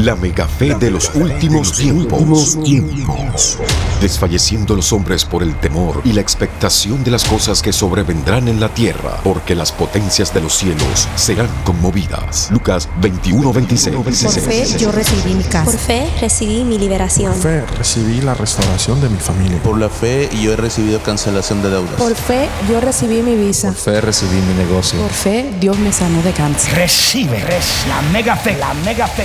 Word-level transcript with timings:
La 0.00 0.16
mega 0.16 0.48
fe 0.48 0.74
de 0.76 0.90
los 0.90 1.14
últimos 1.14 1.74
tiempos. 1.74 3.58
Desfalleciendo 4.00 4.74
los 4.74 4.94
hombres 4.94 5.26
por 5.26 5.42
el 5.42 5.54
temor 5.56 6.00
y 6.06 6.14
la 6.14 6.22
expectación 6.22 7.04
de 7.04 7.10
las 7.10 7.24
cosas 7.24 7.60
que 7.60 7.70
sobrevendrán 7.70 8.48
en 8.48 8.60
la 8.60 8.70
tierra, 8.70 9.20
porque 9.22 9.54
las 9.54 9.72
potencias 9.72 10.32
de 10.32 10.40
los 10.40 10.54
cielos 10.54 11.06
serán 11.16 11.50
conmovidas. 11.64 12.48
Lucas 12.50 12.88
21, 13.02 13.52
26. 13.52 13.96
Por 13.96 14.12
fe 14.14 14.78
yo 14.78 14.90
recibí 14.90 15.34
mi 15.34 15.44
casa. 15.44 15.70
Por 15.70 15.78
fe 15.78 16.10
recibí 16.18 16.64
mi 16.64 16.78
liberación. 16.78 17.34
Por 17.34 17.42
fe 17.42 17.66
recibí 17.76 18.22
la 18.22 18.32
restauración 18.32 19.02
de 19.02 19.10
mi 19.10 19.18
familia. 19.18 19.62
Por 19.62 19.78
la 19.78 19.90
fe 19.90 20.30
yo 20.40 20.54
he 20.54 20.56
recibido 20.56 21.02
cancelación 21.02 21.62
de 21.62 21.68
deudas. 21.68 21.96
Por 21.96 22.14
fe 22.14 22.48
yo 22.70 22.80
recibí 22.80 23.20
mi 23.20 23.36
visa. 23.36 23.68
Por 23.68 23.76
fe 23.76 24.00
recibí 24.00 24.40
mi 24.40 24.54
negocio. 24.54 24.98
Por 24.98 25.10
fe 25.10 25.52
Dios 25.60 25.78
me 25.78 25.92
sanó 25.92 26.22
de 26.22 26.32
cáncer. 26.32 26.74
Recibe, 26.74 27.38
recibe 27.40 27.90
la 27.90 28.00
mega 28.12 28.34
fe, 28.34 28.56
la 28.56 28.72
mega 28.72 29.06
fe. 29.06 29.24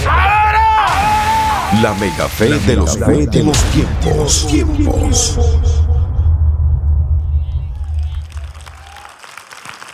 La 1.74 1.94
mega 1.96 2.28
fe 2.30 2.60
de 2.60 2.76
los 2.76 2.96
últimos 2.96 3.58
tiempos. 3.72 4.48
tiempos. 4.48 5.40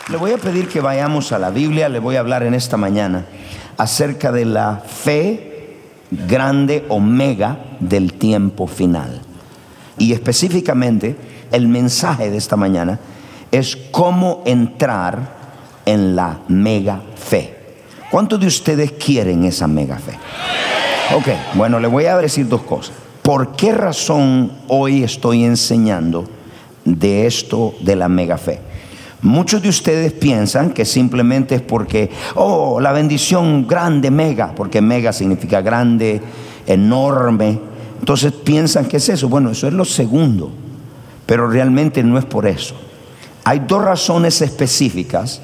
Le 0.08 0.16
voy 0.16 0.32
a 0.32 0.38
pedir 0.38 0.68
que 0.68 0.80
vayamos 0.80 1.32
a 1.32 1.38
la 1.38 1.50
Biblia, 1.50 1.88
le 1.88 1.98
voy 1.98 2.16
a 2.16 2.20
hablar 2.20 2.42
en 2.42 2.54
esta 2.54 2.76
mañana 2.76 3.24
acerca 3.78 4.30
de 4.30 4.44
la 4.44 4.82
fe 4.86 5.78
grande 6.10 6.84
o 6.88 7.00
mega 7.00 7.58
del 7.80 8.12
tiempo 8.12 8.66
final. 8.66 9.22
Y 9.98 10.12
específicamente 10.12 11.16
el 11.50 11.68
mensaje 11.68 12.30
de 12.30 12.36
esta 12.36 12.56
mañana 12.56 13.00
es 13.50 13.76
cómo 13.90 14.42
entrar 14.44 15.40
en 15.86 16.14
la 16.14 16.38
mega 16.48 17.00
fe. 17.16 17.58
¿Cuántos 18.10 18.38
de 18.38 18.46
ustedes 18.46 18.92
quieren 18.92 19.44
esa 19.44 19.66
mega 19.66 19.96
fe? 19.96 20.18
Ok, 21.10 21.28
bueno, 21.54 21.78
le 21.78 21.88
voy 21.88 22.06
a 22.06 22.16
decir 22.16 22.48
dos 22.48 22.62
cosas. 22.62 22.94
¿Por 23.22 23.54
qué 23.54 23.72
razón 23.72 24.50
hoy 24.68 25.02
estoy 25.02 25.44
enseñando 25.44 26.24
de 26.84 27.26
esto 27.26 27.74
de 27.80 27.96
la 27.96 28.08
mega 28.08 28.38
fe? 28.38 28.60
Muchos 29.20 29.62
de 29.62 29.68
ustedes 29.68 30.12
piensan 30.12 30.70
que 30.70 30.84
simplemente 30.84 31.56
es 31.56 31.60
porque, 31.60 32.10
oh, 32.34 32.80
la 32.80 32.92
bendición 32.92 33.68
grande, 33.68 34.10
mega, 34.10 34.52
porque 34.54 34.80
mega 34.80 35.12
significa 35.12 35.60
grande, 35.60 36.20
enorme. 36.66 37.60
Entonces 38.00 38.32
piensan 38.32 38.86
que 38.86 38.96
es 38.96 39.08
eso. 39.08 39.28
Bueno, 39.28 39.50
eso 39.50 39.68
es 39.68 39.74
lo 39.74 39.84
segundo, 39.84 40.50
pero 41.26 41.48
realmente 41.48 42.02
no 42.02 42.18
es 42.18 42.24
por 42.24 42.46
eso. 42.46 42.74
Hay 43.44 43.60
dos 43.60 43.84
razones 43.84 44.40
específicas. 44.40 45.42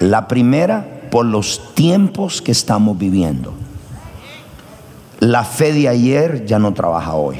La 0.00 0.26
primera, 0.26 1.02
por 1.10 1.26
los 1.26 1.74
tiempos 1.74 2.42
que 2.42 2.50
estamos 2.50 2.98
viviendo. 2.98 3.61
La 5.22 5.44
fe 5.44 5.72
de 5.72 5.88
ayer 5.88 6.46
ya 6.46 6.58
no 6.58 6.74
trabaja 6.74 7.14
hoy. 7.14 7.36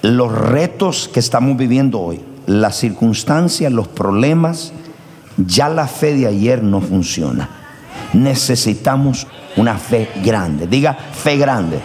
Los 0.00 0.32
retos 0.32 1.10
que 1.12 1.20
estamos 1.20 1.58
viviendo 1.58 2.00
hoy, 2.00 2.22
las 2.46 2.76
circunstancias, 2.76 3.70
los 3.70 3.86
problemas, 3.86 4.72
ya 5.36 5.68
la 5.68 5.86
fe 5.86 6.14
de 6.14 6.26
ayer 6.26 6.62
no 6.62 6.80
funciona. 6.80 7.50
Necesitamos 8.14 9.26
una 9.58 9.74
fe 9.74 10.08
grande. 10.24 10.66
Diga 10.66 10.94
fe 10.94 11.36
grande. 11.36 11.80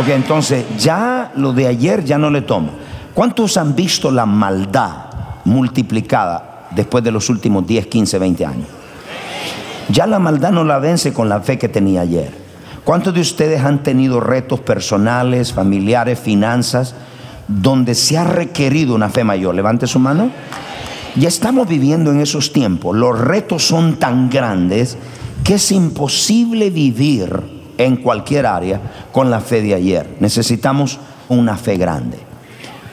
Ok, 0.00 0.10
entonces 0.10 0.64
ya 0.78 1.32
lo 1.34 1.52
de 1.52 1.66
ayer 1.66 2.04
ya 2.04 2.18
no 2.18 2.30
le 2.30 2.42
toma. 2.42 2.70
¿Cuántos 3.14 3.56
han 3.56 3.74
visto 3.74 4.12
la 4.12 4.26
maldad 4.26 4.92
multiplicada 5.44 6.68
después 6.70 7.02
de 7.02 7.10
los 7.10 7.28
últimos 7.28 7.66
10, 7.66 7.88
15, 7.88 8.18
20 8.20 8.46
años? 8.46 8.68
Ya 9.88 10.06
la 10.06 10.20
maldad 10.20 10.52
no 10.52 10.62
la 10.62 10.78
vence 10.78 11.12
con 11.12 11.28
la 11.28 11.40
fe 11.40 11.58
que 11.58 11.68
tenía 11.68 12.02
ayer. 12.02 12.45
¿Cuántos 12.86 13.14
de 13.14 13.20
ustedes 13.20 13.64
han 13.64 13.82
tenido 13.82 14.20
retos 14.20 14.60
personales, 14.60 15.52
familiares, 15.52 16.20
finanzas, 16.20 16.94
donde 17.48 17.96
se 17.96 18.16
ha 18.16 18.22
requerido 18.22 18.94
una 18.94 19.08
fe 19.08 19.24
mayor? 19.24 19.56
Levante 19.56 19.88
su 19.88 19.98
mano. 19.98 20.30
Ya 21.16 21.26
estamos 21.26 21.66
viviendo 21.66 22.12
en 22.12 22.20
esos 22.20 22.52
tiempos. 22.52 22.94
Los 22.94 23.18
retos 23.18 23.66
son 23.66 23.96
tan 23.96 24.30
grandes 24.30 24.96
que 25.42 25.54
es 25.54 25.72
imposible 25.72 26.70
vivir 26.70 27.40
en 27.76 27.96
cualquier 27.96 28.46
área 28.46 28.80
con 29.10 29.32
la 29.32 29.40
fe 29.40 29.62
de 29.62 29.74
ayer. 29.74 30.18
Necesitamos 30.20 31.00
una 31.28 31.56
fe 31.56 31.78
grande. 31.78 32.18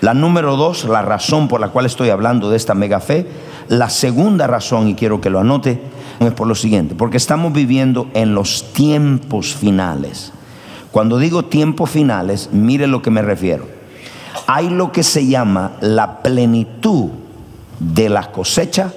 La 0.04 0.14
número 0.14 0.58
dos, 0.58 0.84
la 0.84 1.02
razón 1.02 1.48
por 1.48 1.62
la 1.62 1.70
cual 1.70 1.86
estoy 1.86 2.10
hablando 2.10 2.50
de 2.50 2.58
esta 2.58 2.74
mega 2.74 3.00
fe, 3.00 3.26
la 3.70 3.90
segunda 3.90 4.48
razón, 4.48 4.90
y 4.90 4.96
quiero 4.96 5.22
que 5.22 5.30
lo 5.30 5.40
anote, 5.40 5.80
es 6.20 6.34
por 6.34 6.46
lo 6.46 6.56
siguiente, 6.56 6.94
porque 6.94 7.16
estamos 7.16 7.54
viviendo 7.54 8.10
en 8.14 8.36
los 8.36 8.74
tiempos 8.74 9.56
finales. 9.56 10.34
Cuando 10.92 11.20
digo 11.20 11.46
tiempos 11.46 11.90
finales, 11.90 12.50
mire 12.52 12.86
lo 12.86 13.02
que 13.02 13.12
me 13.12 13.22
refiero. 13.22 13.66
Hay 14.46 14.70
lo 14.70 14.92
que 14.92 15.04
se 15.04 15.26
llama 15.26 15.72
la 15.80 16.22
plenitud 16.22 17.12
de 17.80 18.10
la 18.10 18.30
cosecha, 18.30 18.92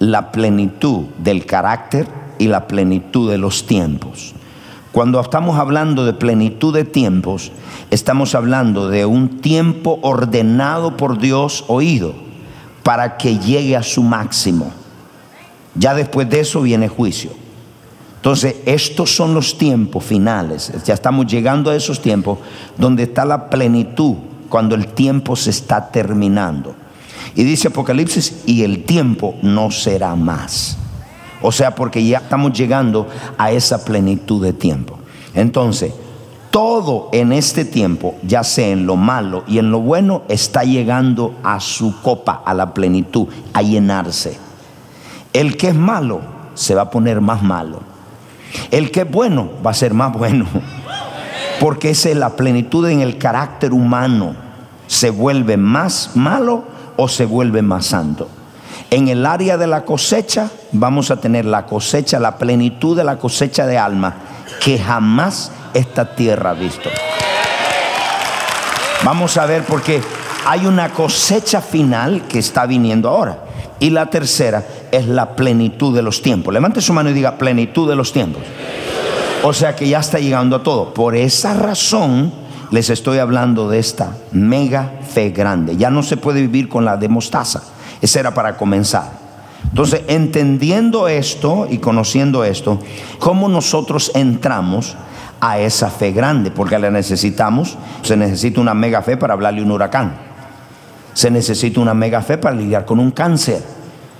la 0.00 0.32
plenitud 0.32 1.04
del 1.18 1.46
carácter 1.46 2.08
y 2.40 2.48
la 2.48 2.66
plenitud 2.66 3.30
de 3.30 3.38
los 3.38 3.66
tiempos. 3.66 4.34
Cuando 4.92 5.20
estamos 5.20 5.56
hablando 5.58 6.04
de 6.04 6.12
plenitud 6.12 6.74
de 6.74 6.84
tiempos, 6.84 7.52
estamos 7.90 8.34
hablando 8.34 8.88
de 8.88 9.06
un 9.06 9.40
tiempo 9.40 10.00
ordenado 10.02 10.96
por 10.96 11.18
Dios 11.18 11.64
oído 11.68 12.14
para 12.82 13.16
que 13.16 13.38
llegue 13.38 13.76
a 13.76 13.84
su 13.84 14.02
máximo. 14.02 14.72
Ya 15.76 15.94
después 15.94 16.28
de 16.28 16.40
eso 16.40 16.62
viene 16.62 16.88
juicio. 16.88 17.30
Entonces, 18.16 18.56
estos 18.66 19.14
son 19.14 19.32
los 19.32 19.56
tiempos 19.56 20.04
finales. 20.04 20.72
Ya 20.84 20.94
estamos 20.94 21.26
llegando 21.26 21.70
a 21.70 21.76
esos 21.76 22.02
tiempos 22.02 22.38
donde 22.76 23.04
está 23.04 23.24
la 23.24 23.48
plenitud, 23.48 24.16
cuando 24.48 24.74
el 24.74 24.88
tiempo 24.88 25.36
se 25.36 25.50
está 25.50 25.90
terminando. 25.90 26.74
Y 27.36 27.44
dice 27.44 27.68
Apocalipsis, 27.68 28.42
y 28.44 28.64
el 28.64 28.82
tiempo 28.82 29.36
no 29.40 29.70
será 29.70 30.16
más. 30.16 30.79
O 31.42 31.52
sea, 31.52 31.74
porque 31.74 32.04
ya 32.04 32.18
estamos 32.18 32.52
llegando 32.52 33.06
a 33.38 33.50
esa 33.50 33.84
plenitud 33.84 34.42
de 34.42 34.52
tiempo. 34.52 34.98
Entonces, 35.34 35.92
todo 36.50 37.08
en 37.12 37.32
este 37.32 37.64
tiempo, 37.64 38.16
ya 38.22 38.42
sea 38.42 38.68
en 38.68 38.86
lo 38.86 38.96
malo 38.96 39.44
y 39.46 39.58
en 39.58 39.70
lo 39.70 39.80
bueno, 39.80 40.22
está 40.28 40.64
llegando 40.64 41.34
a 41.42 41.60
su 41.60 42.00
copa, 42.02 42.42
a 42.44 42.54
la 42.54 42.74
plenitud, 42.74 43.28
a 43.52 43.62
llenarse. 43.62 44.36
El 45.32 45.56
que 45.56 45.68
es 45.68 45.74
malo 45.74 46.20
se 46.54 46.74
va 46.74 46.82
a 46.82 46.90
poner 46.90 47.20
más 47.20 47.42
malo. 47.42 47.80
El 48.70 48.90
que 48.90 49.02
es 49.02 49.10
bueno 49.10 49.48
va 49.64 49.70
a 49.70 49.74
ser 49.74 49.94
más 49.94 50.12
bueno. 50.12 50.46
Porque 51.60 51.90
esa 51.90 52.08
es 52.08 52.16
la 52.16 52.30
plenitud 52.30 52.88
en 52.88 53.00
el 53.00 53.16
carácter 53.16 53.72
humano. 53.72 54.34
Se 54.88 55.10
vuelve 55.10 55.56
más 55.56 56.12
malo 56.16 56.64
o 56.96 57.06
se 57.06 57.26
vuelve 57.26 57.62
más 57.62 57.86
santo. 57.86 58.28
En 58.90 59.08
el 59.08 59.24
área 59.24 59.56
de 59.56 59.66
la 59.66 59.84
cosecha 59.84 60.50
vamos 60.72 61.10
a 61.10 61.20
tener 61.20 61.44
la 61.44 61.66
cosecha, 61.66 62.18
la 62.18 62.36
plenitud 62.36 62.96
de 62.96 63.04
la 63.04 63.16
cosecha 63.16 63.66
de 63.66 63.78
alma 63.78 64.14
que 64.60 64.78
jamás 64.78 65.52
esta 65.74 66.14
tierra 66.14 66.50
ha 66.50 66.54
visto. 66.54 66.90
Vamos 69.04 69.36
a 69.36 69.46
ver 69.46 69.64
porque 69.64 70.02
hay 70.46 70.66
una 70.66 70.90
cosecha 70.90 71.60
final 71.60 72.22
que 72.28 72.38
está 72.38 72.66
viniendo 72.66 73.08
ahora. 73.08 73.44
Y 73.78 73.90
la 73.90 74.06
tercera 74.06 74.62
es 74.92 75.06
la 75.06 75.34
plenitud 75.34 75.94
de 75.94 76.02
los 76.02 76.20
tiempos. 76.20 76.52
Levante 76.52 76.82
su 76.82 76.92
mano 76.92 77.10
y 77.10 77.14
diga 77.14 77.38
plenitud 77.38 77.88
de 77.88 77.96
los 77.96 78.12
tiempos. 78.12 78.42
O 79.42 79.54
sea 79.54 79.74
que 79.74 79.88
ya 79.88 80.00
está 80.00 80.18
llegando 80.18 80.56
a 80.56 80.62
todo. 80.62 80.92
Por 80.92 81.16
esa 81.16 81.54
razón 81.54 82.30
les 82.70 82.90
estoy 82.90 83.18
hablando 83.18 83.70
de 83.70 83.78
esta 83.78 84.16
mega 84.32 85.00
fe 85.08 85.30
grande. 85.30 85.76
Ya 85.76 85.90
no 85.90 86.02
se 86.02 86.18
puede 86.18 86.42
vivir 86.42 86.68
con 86.68 86.84
la 86.84 86.98
de 86.98 87.08
mostaza. 87.08 87.62
Esa 88.00 88.20
era 88.20 88.34
para 88.34 88.56
comenzar. 88.56 89.20
Entonces, 89.64 90.02
entendiendo 90.08 91.08
esto 91.08 91.66
y 91.70 91.78
conociendo 91.78 92.44
esto, 92.44 92.80
¿cómo 93.18 93.48
nosotros 93.48 94.10
entramos 94.14 94.96
a 95.40 95.58
esa 95.58 95.90
fe 95.90 96.12
grande? 96.12 96.50
Porque 96.50 96.78
la 96.78 96.90
necesitamos. 96.90 97.76
Se 98.02 98.16
necesita 98.16 98.60
una 98.60 98.74
mega 98.74 99.02
fe 99.02 99.16
para 99.16 99.34
hablarle 99.34 99.62
un 99.62 99.70
huracán. 99.70 100.14
Se 101.12 101.30
necesita 101.30 101.80
una 101.80 101.94
mega 101.94 102.22
fe 102.22 102.38
para 102.38 102.56
lidiar 102.56 102.84
con 102.84 102.98
un 102.98 103.10
cáncer. 103.10 103.62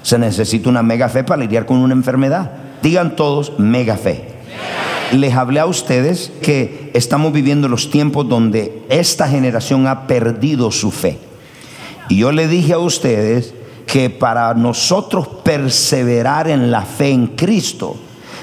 Se 0.03 0.19
necesita 0.19 0.69
una 0.69 0.83
mega 0.83 1.09
fe 1.09 1.25
para 1.25 1.43
lidiar 1.43 1.67
con 1.67 1.79
una 1.79 1.95
enfermedad. 1.95 2.51
Digan 2.83 3.17
todos 3.17 3.59
mega 3.59 3.97
fe. 3.97 4.29
Les 5.13 5.35
hablé 5.35 5.59
a 5.61 5.67
ustedes 5.67 6.33
que 6.41 6.91
estamos 6.95 7.33
viviendo 7.33 7.69
los 7.69 7.91
tiempos 7.91 8.29
donde 8.29 8.85
esta 8.89 9.27
generación 9.27 9.87
ha 9.89 10.07
perdido 10.07 10.71
su 10.71 10.91
fe. 10.91 11.19
Y 12.09 12.19
yo 12.19 12.33
le 12.33 12.47
dije 12.47 12.75
a 12.75 12.79
ustedes 12.79 13.55
que 13.91 14.09
para 14.09 14.55
nosotros 14.55 15.27
perseverar 15.43 16.49
en 16.49 16.71
la 16.71 16.83
fe 16.83 17.11
en 17.11 17.27
Cristo 17.29 17.97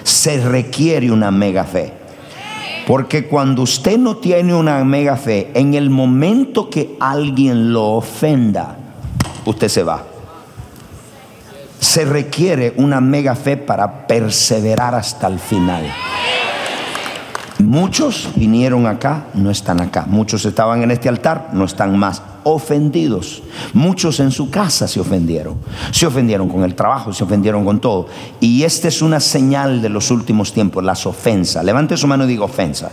se 0.03 0.41
requiere 0.45 1.09
una 1.09 1.31
mega 1.31 1.63
fe. 1.63 1.93
Porque 2.85 3.27
cuando 3.27 3.61
usted 3.61 3.97
no 3.97 4.17
tiene 4.17 4.53
una 4.53 4.83
mega 4.83 5.15
fe, 5.15 5.51
en 5.53 5.73
el 5.73 5.89
momento 5.89 6.69
que 6.69 6.97
alguien 6.99 7.71
lo 7.71 7.93
ofenda, 7.93 8.77
usted 9.45 9.69
se 9.69 9.83
va. 9.83 10.03
Se 11.79 12.03
requiere 12.03 12.73
una 12.75 12.99
mega 12.99 13.35
fe 13.35 13.55
para 13.55 14.05
perseverar 14.05 14.95
hasta 14.95 15.27
el 15.27 15.39
final. 15.39 15.85
Muchos 17.59 18.29
vinieron 18.35 18.85
acá, 18.85 19.27
no 19.33 19.49
están 19.49 19.79
acá. 19.79 20.05
Muchos 20.07 20.45
estaban 20.45 20.83
en 20.83 20.91
este 20.91 21.07
altar, 21.07 21.49
no 21.53 21.63
están 21.63 21.97
más 21.97 22.21
ofendidos. 22.53 23.43
Muchos 23.73 24.19
en 24.19 24.31
su 24.31 24.49
casa 24.49 24.87
se 24.87 24.99
ofendieron. 24.99 25.57
Se 25.91 26.05
ofendieron 26.05 26.49
con 26.49 26.63
el 26.63 26.75
trabajo, 26.75 27.13
se 27.13 27.23
ofendieron 27.23 27.65
con 27.65 27.79
todo. 27.79 28.07
Y 28.39 28.63
esta 28.63 28.87
es 28.87 29.01
una 29.01 29.19
señal 29.19 29.81
de 29.81 29.89
los 29.89 30.11
últimos 30.11 30.53
tiempos, 30.53 30.83
las 30.83 31.05
ofensas. 31.05 31.63
Levante 31.63 31.97
su 31.97 32.07
mano 32.07 32.25
y 32.25 32.27
diga 32.27 32.45
ofensa. 32.45 32.91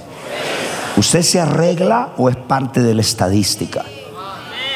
¿Usted 0.96 1.22
se 1.22 1.40
arregla 1.40 2.10
o 2.16 2.28
es 2.28 2.36
parte 2.36 2.82
de 2.82 2.94
la 2.94 3.00
estadística? 3.00 3.84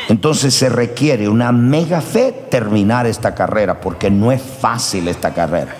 Entonces 0.08 0.54
se 0.54 0.68
requiere 0.68 1.28
una 1.28 1.52
mega 1.52 2.00
fe 2.00 2.32
terminar 2.50 3.06
esta 3.06 3.34
carrera, 3.34 3.80
porque 3.80 4.10
no 4.10 4.32
es 4.32 4.40
fácil 4.40 5.06
esta 5.06 5.34
carrera. 5.34 5.76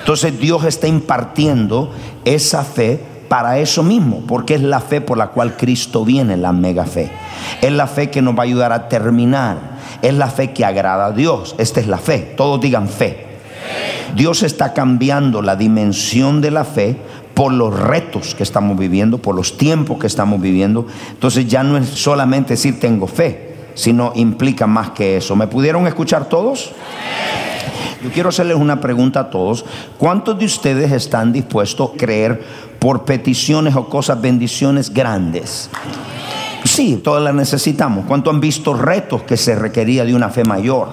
Entonces 0.00 0.38
Dios 0.38 0.64
está 0.64 0.86
impartiendo 0.86 1.92
esa 2.24 2.62
fe 2.62 3.09
para 3.30 3.60
eso 3.60 3.84
mismo, 3.84 4.24
porque 4.26 4.56
es 4.56 4.60
la 4.60 4.80
fe 4.80 5.00
por 5.00 5.16
la 5.16 5.28
cual 5.28 5.56
Cristo 5.56 6.04
viene, 6.04 6.36
la 6.36 6.52
mega 6.52 6.84
fe. 6.84 7.12
Es 7.62 7.70
la 7.70 7.86
fe 7.86 8.10
que 8.10 8.22
nos 8.22 8.34
va 8.34 8.40
a 8.40 8.42
ayudar 8.42 8.72
a 8.72 8.88
terminar. 8.88 9.56
Es 10.02 10.14
la 10.14 10.26
fe 10.26 10.50
que 10.50 10.64
agrada 10.64 11.06
a 11.06 11.12
Dios. 11.12 11.54
Esta 11.56 11.78
es 11.78 11.86
la 11.86 11.98
fe. 11.98 12.34
Todos 12.36 12.60
digan 12.60 12.88
fe. 12.88 13.28
Dios 14.16 14.42
está 14.42 14.72
cambiando 14.72 15.42
la 15.42 15.54
dimensión 15.54 16.40
de 16.40 16.50
la 16.50 16.64
fe 16.64 16.96
por 17.32 17.52
los 17.52 17.78
retos 17.78 18.34
que 18.34 18.42
estamos 18.42 18.76
viviendo, 18.76 19.18
por 19.18 19.36
los 19.36 19.56
tiempos 19.56 20.00
que 20.00 20.08
estamos 20.08 20.40
viviendo. 20.40 20.88
Entonces 21.10 21.46
ya 21.46 21.62
no 21.62 21.76
es 21.76 21.88
solamente 21.88 22.54
decir 22.54 22.80
tengo 22.80 23.06
fe, 23.06 23.54
sino 23.74 24.10
implica 24.16 24.66
más 24.66 24.90
que 24.90 25.18
eso. 25.18 25.36
¿Me 25.36 25.46
pudieron 25.46 25.86
escuchar 25.86 26.28
todos? 26.28 26.72
Yo 28.02 28.10
quiero 28.10 28.30
hacerles 28.30 28.56
una 28.56 28.80
pregunta 28.80 29.20
a 29.20 29.30
todos. 29.30 29.64
¿Cuántos 29.98 30.38
de 30.38 30.46
ustedes 30.46 30.90
están 30.90 31.32
dispuestos 31.32 31.90
a 31.94 31.96
creer 31.96 32.69
por 32.80 33.04
peticiones 33.04 33.76
o 33.76 33.88
cosas, 33.88 34.20
bendiciones 34.20 34.92
grandes. 34.92 35.70
Sí, 36.64 37.00
todas 37.02 37.22
las 37.22 37.34
necesitamos. 37.34 38.06
¿Cuánto 38.06 38.30
han 38.30 38.40
visto 38.40 38.74
retos 38.74 39.22
que 39.22 39.36
se 39.36 39.54
requería 39.54 40.04
de 40.04 40.14
una 40.14 40.30
fe 40.30 40.44
mayor? 40.44 40.88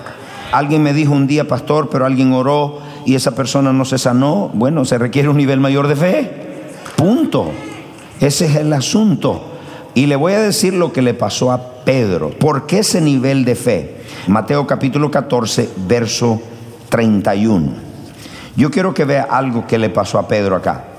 Alguien 0.51 0.84
me 0.84 0.94
dijo 0.94 1.13
un 1.13 1.28
día, 1.28 1.48
pastor, 1.48 1.89
pero 1.89 2.06
alguien 2.06 2.34
oró 2.34 2.80
y 3.06 3.16
esa 3.16 3.31
persona 3.31 3.74
no 3.74 3.86
se 3.86 3.98
sanó. 3.98 4.51
Bueno, 4.54 4.86
se 4.86 4.98
requiere 4.98 5.30
un 5.30 5.38
nivel 5.38 5.60
mayor 5.60 5.88
de 5.88 5.95
fe. 5.95 6.31
Punto. 6.95 7.51
Ese 8.19 8.45
es 8.45 8.56
el 8.56 8.72
asunto. 8.74 9.54
Y 9.94 10.06
le 10.06 10.16
voy 10.16 10.33
a 10.33 10.42
decir 10.42 10.74
lo 10.74 10.92
que 10.92 11.01
le 11.01 11.13
pasó 11.13 11.51
a 11.51 11.83
Pedro. 11.86 12.31
¿Por 12.31 12.68
qué 12.68 12.80
ese 12.80 13.01
nivel 13.01 13.45
de 13.45 13.56
fe? 13.56 13.98
Mateo 14.28 14.68
capítulo 14.68 15.10
14, 15.10 15.69
verso 15.88 16.42
31. 16.90 17.72
Yo 18.56 18.72
quiero 18.72 18.94
que 18.94 19.06
vea 19.06 19.28
algo 19.30 19.68
que 19.68 19.78
le 19.78 19.90
pasó 19.90 20.19
a 20.19 20.28
Pedro 20.28 20.56
acá. 20.56 20.96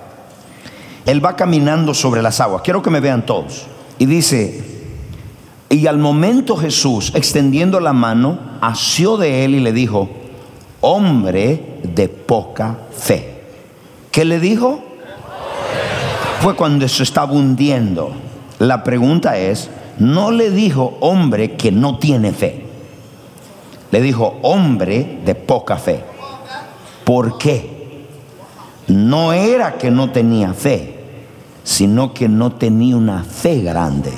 Él 1.09 1.25
va 1.25 1.37
caminando 1.37 1.95
sobre 1.95 2.21
las 2.21 2.39
aguas. 2.39 2.61
Quiero 2.61 2.83
que 2.83 2.91
me 2.91 3.01
vean 3.01 3.25
todos. 3.25 3.65
Y 3.99 4.05
dice, 4.05 4.63
y 5.71 5.87
al 5.87 5.97
momento 5.97 6.55
Jesús, 6.55 7.13
extendiendo 7.15 7.81
la 7.81 7.95
mano, 7.95 8.39
asió 8.61 9.17
de 9.17 9.47
él 9.47 9.55
y 9.55 9.61
le 9.61 9.73
dijo, 9.73 10.11
hombre 10.83 11.79
de 11.83 12.11
poca 12.11 12.77
fe. 12.95 13.41
¿Qué 14.11 14.27
le 14.27 14.39
dijo? 14.39 14.85
Fue 16.43 16.55
cuando 16.55 16.87
se 16.87 17.05
estaba 17.05 17.33
hundiendo. 17.33 18.13
La 18.59 18.85
pregunta 18.85 19.39
es, 19.39 19.71
no 19.99 20.31
le 20.31 20.51
dijo 20.51 20.99
hombre 21.01 21.53
que 21.53 21.73
no 21.73 21.97
tiene 21.97 22.33
fe. 22.33 22.67
Le 23.93 24.03
dijo 24.03 24.39
hombre 24.43 25.21
de 25.25 25.35
poca 25.35 25.79
fe. 25.79 26.05
¿Por 27.05 27.39
qué? 27.39 27.79
No 28.89 29.33
era 29.33 29.79
que 29.79 29.91
no 29.91 30.11
tenía 30.11 30.53
fe 30.53 30.98
sino 31.65 32.15
que 32.15 32.29
no 32.29 32.53
tenía 32.53 32.97
una 32.97 33.25
fe 33.25 33.61
grande. 33.61 34.13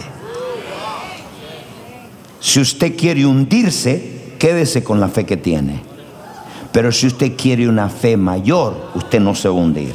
Si 2.40 2.60
usted 2.60 2.96
quiere 2.96 3.26
hundirse, 3.26 4.34
quédese 4.38 4.82
con 4.82 5.00
la 5.00 5.08
fe 5.08 5.26
que 5.26 5.36
tiene. 5.36 5.82
Pero 6.72 6.92
si 6.92 7.06
usted 7.06 7.36
quiere 7.36 7.68
una 7.68 7.88
fe 7.88 8.16
mayor, 8.16 8.90
usted 8.94 9.20
no 9.20 9.34
se 9.34 9.48
va 9.48 9.54
a 9.54 9.58
hundir. 9.58 9.94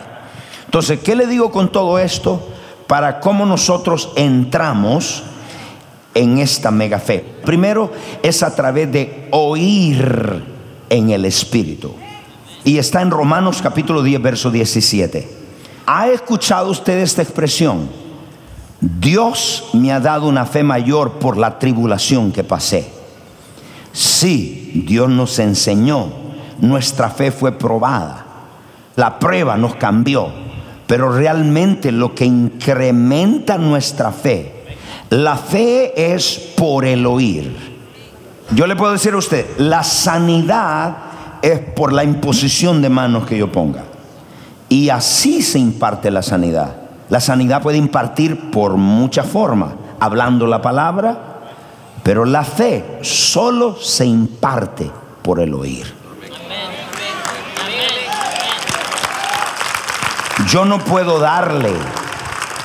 Entonces, 0.66 1.00
¿qué 1.00 1.16
le 1.16 1.28
digo 1.28 1.52
con 1.52 1.72
todo 1.72 2.00
esto? 2.00 2.50
Para 2.88 3.20
cómo 3.20 3.46
nosotros 3.46 4.12
entramos 4.16 5.24
en 6.14 6.38
esta 6.38 6.72
mega 6.72 7.00
fe. 7.00 7.24
Primero 7.44 7.92
es 8.22 8.44
a 8.44 8.56
través 8.56 8.92
de 8.92 9.28
oír 9.32 10.44
en 10.90 11.10
el 11.10 11.26
Espíritu. 11.26 11.94
Y 12.64 12.78
está 12.78 13.02
en 13.02 13.12
Romanos 13.12 13.62
capítulo 13.62 14.02
10, 14.02 14.22
verso 14.22 14.50
17. 14.50 15.28
¿Ha 15.86 16.08
escuchado 16.08 16.72
usted 16.72 17.00
esta 17.00 17.22
expresión? 17.22 17.90
Dios 18.80 19.66
me 19.74 19.92
ha 19.92 20.00
dado 20.00 20.28
una 20.28 20.46
fe 20.46 20.64
mayor 20.64 21.14
por 21.14 21.38
la 21.38 21.60
tribulación 21.60 22.32
que 22.32 22.44
pasé. 22.44 23.03
Sí, 23.94 24.84
Dios 24.88 25.08
nos 25.08 25.38
enseñó, 25.38 26.08
nuestra 26.60 27.12
fe 27.12 27.32
fue 27.32 27.52
probada, 27.52 28.26
la 28.96 29.20
prueba 29.20 29.56
nos 29.56 29.76
cambió, 29.76 30.30
pero 30.88 31.12
realmente 31.12 31.92
lo 31.92 32.16
que 32.16 32.26
incrementa 32.26 33.60
nuestra 33.60 34.12
fe, 34.12 34.66
la 35.12 35.38
fe 35.38 36.14
es 36.14 36.54
por 36.58 36.86
el 36.86 37.06
oír. 37.06 37.56
Yo 38.56 38.66
le 38.66 38.76
puedo 38.76 38.94
decir 38.94 39.14
a 39.14 39.18
usted, 39.18 39.46
la 39.60 39.84
sanidad 39.84 40.98
es 41.44 41.60
por 41.60 41.94
la 41.94 42.04
imposición 42.04 42.82
de 42.82 42.90
manos 42.90 43.28
que 43.28 43.38
yo 43.38 43.52
ponga. 43.52 43.84
Y 44.70 44.90
así 44.90 45.44
se 45.44 45.60
imparte 45.60 46.10
la 46.10 46.24
sanidad. 46.24 46.78
La 47.10 47.20
sanidad 47.20 47.62
puede 47.62 47.78
impartir 47.78 48.50
por 48.50 48.78
muchas 48.78 49.28
formas, 49.28 49.74
hablando 50.00 50.48
la 50.48 50.64
palabra, 50.64 51.33
pero 52.04 52.26
la 52.26 52.44
fe 52.44 53.00
solo 53.02 53.78
se 53.78 54.06
imparte 54.06 54.92
por 55.22 55.40
el 55.40 55.54
oír. 55.54 56.04
Yo 60.48 60.66
no 60.66 60.80
puedo 60.80 61.20
darle 61.20 61.72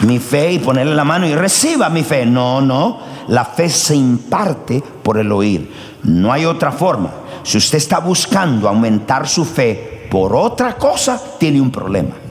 mi 0.01 0.19
fe 0.19 0.53
y 0.53 0.59
ponerle 0.59 0.95
la 0.95 1.05
mano 1.05 1.27
y 1.27 1.35
reciba 1.35 1.89
mi 1.89 2.03
fe. 2.03 2.27
No, 2.27 2.61
no. 2.61 2.99
La 3.29 3.45
fe 3.45 3.69
se 3.69 3.95
imparte 3.95 4.83
por 5.03 5.19
el 5.19 5.31
oír. 5.31 5.73
No 6.03 6.33
hay 6.33 6.45
otra 6.45 6.73
forma. 6.73 7.11
Si 7.43 7.57
usted 7.57 7.79
está 7.79 8.01
buscando 8.01 8.69
aumentar 8.69 9.29
su 9.29 9.45
fe 9.45 10.07
por 10.11 10.35
otra 10.35 10.75
cosa, 10.77 11.21
tiene 11.39 11.61
un 11.61 11.71
problema. 11.71 12.28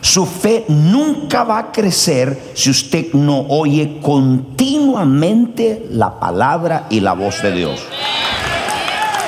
Su 0.00 0.24
fe 0.26 0.64
nunca 0.68 1.44
va 1.44 1.58
a 1.58 1.72
crecer 1.72 2.52
si 2.54 2.70
usted 2.70 3.12
no 3.12 3.40
oye 3.48 3.98
continuamente 4.00 5.86
la 5.90 6.18
palabra 6.18 6.86
y 6.88 7.00
la 7.00 7.12
voz 7.12 7.42
de 7.42 7.52
Dios. 7.52 7.80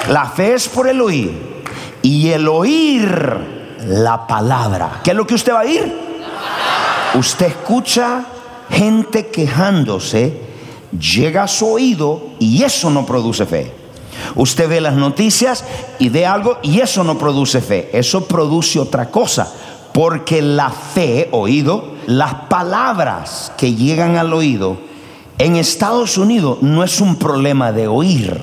La 0.08 0.26
fe 0.26 0.54
es 0.54 0.68
por 0.68 0.88
el 0.88 1.00
oír. 1.00 1.52
Y 2.02 2.30
el 2.30 2.48
oír 2.48 3.76
la 3.86 4.26
palabra. 4.26 5.00
¿Qué 5.04 5.10
es 5.10 5.16
lo 5.16 5.26
que 5.26 5.34
usted 5.34 5.52
va 5.52 5.60
a 5.60 5.64
oír? 5.64 5.92
Usted 7.14 7.46
escucha 7.46 8.24
gente 8.70 9.26
quejándose, 9.28 10.32
llega 10.98 11.44
a 11.44 11.48
su 11.48 11.68
oído 11.68 12.30
y 12.38 12.62
eso 12.62 12.90
no 12.90 13.04
produce 13.04 13.46
fe. 13.46 13.72
Usted 14.34 14.68
ve 14.68 14.80
las 14.80 14.94
noticias 14.94 15.64
y 15.98 16.08
ve 16.08 16.26
algo 16.26 16.58
y 16.62 16.80
eso 16.80 17.04
no 17.04 17.18
produce 17.18 17.60
fe. 17.60 17.90
Eso 17.92 18.26
produce 18.26 18.78
otra 18.80 19.10
cosa. 19.10 19.52
Porque 19.92 20.40
la 20.40 20.70
fe, 20.70 21.28
oído, 21.32 21.94
las 22.06 22.34
palabras 22.48 23.52
que 23.56 23.74
llegan 23.74 24.16
al 24.16 24.32
oído, 24.32 24.78
en 25.38 25.56
Estados 25.56 26.18
Unidos 26.18 26.58
no 26.62 26.84
es 26.84 27.00
un 27.00 27.16
problema 27.16 27.72
de 27.72 27.88
oír. 27.88 28.40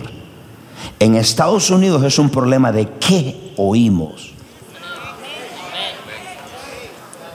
En 1.00 1.16
Estados 1.16 1.70
Unidos 1.70 2.04
es 2.04 2.20
un 2.20 2.30
problema 2.30 2.72
de 2.72 2.90
qué 3.00 3.54
oímos. 3.58 4.34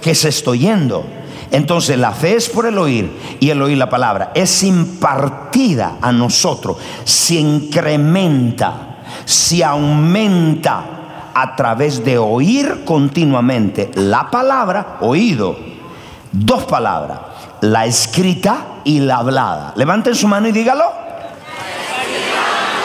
¿Qué 0.00 0.14
se 0.14 0.28
está 0.28 0.50
oyendo? 0.50 1.04
Entonces 1.50 1.96
la 1.98 2.12
fe 2.12 2.34
es 2.34 2.48
por 2.48 2.66
el 2.66 2.76
oír 2.78 3.10
y 3.40 3.48
el 3.50 3.62
oír 3.62 3.78
la 3.78 3.88
palabra. 3.88 4.32
Es 4.34 4.62
impartida 4.64 5.98
a 6.02 6.12
nosotros, 6.12 6.76
se 7.04 7.36
incrementa, 7.36 8.98
se 9.24 9.64
aumenta 9.64 11.03
a 11.34 11.56
través 11.56 12.04
de 12.04 12.18
oír 12.18 12.84
continuamente 12.84 13.90
la 13.94 14.30
palabra, 14.30 14.98
oído, 15.00 15.56
dos 16.32 16.64
palabras, 16.64 17.18
la 17.60 17.86
escrita 17.86 18.80
y 18.84 19.00
la 19.00 19.16
hablada. 19.16 19.72
Levanten 19.76 20.14
su 20.14 20.28
mano 20.28 20.48
y 20.48 20.52
dígalo. 20.52 20.84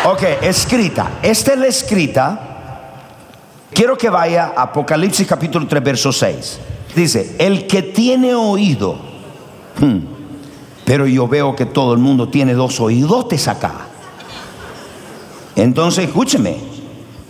Ok, 0.05 0.23
escrita. 0.41 1.19
Esta 1.21 1.53
es 1.53 1.59
la 1.59 1.67
escrita. 1.67 2.39
Quiero 3.73 3.97
que 3.97 4.09
vaya 4.09 4.53
a 4.55 4.63
Apocalipsis 4.63 5.27
capítulo 5.27 5.67
3, 5.67 5.83
verso 5.83 6.11
6. 6.11 6.59
Dice, 6.95 7.35
el 7.37 7.67
que 7.67 7.83
tiene 7.83 8.33
oído, 8.33 8.97
hmm, 9.79 9.97
pero 10.85 11.05
yo 11.05 11.27
veo 11.27 11.55
que 11.55 11.65
todo 11.65 11.93
el 11.93 11.99
mundo 11.99 12.29
tiene 12.29 12.53
dos 12.53 12.79
oídotes 12.79 13.47
acá. 13.47 13.73
Entonces, 15.55 16.05
escúcheme, 16.05 16.68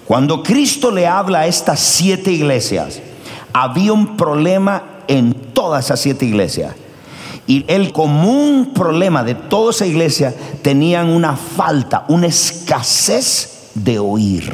cuando 0.10 0.42
Cristo 0.42 0.90
le 0.90 1.06
habla 1.06 1.42
a 1.42 1.46
estas 1.46 1.80
siete 1.80 2.32
iglesias, 2.32 3.00
había 3.54 3.94
un 3.94 4.18
problema 4.18 5.04
en 5.08 5.36
todas 5.54 5.86
esas 5.86 6.00
siete 6.00 6.26
iglesias. 6.26 6.74
Y 7.46 7.64
el 7.68 7.92
común 7.92 8.72
problema 8.74 9.24
de 9.24 9.36
toda 9.36 9.70
esa 9.70 9.86
iglesia 9.86 10.34
tenían 10.64 11.10
una 11.10 11.36
falta, 11.36 12.06
una 12.08 12.26
escasez 12.26 13.70
de 13.76 14.00
oír. 14.00 14.52